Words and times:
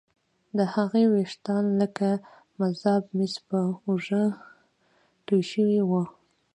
د 0.57 0.59
هغې 0.73 1.03
ويښتان 1.13 1.65
لکه 1.81 2.09
مذاب 2.59 3.03
مس 3.17 3.33
پر 3.47 3.65
اوږو 3.85 4.25
توې 5.25 5.41
شوي 5.51 5.79
وو 5.89 6.03